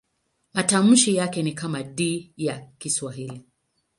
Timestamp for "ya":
2.37-2.59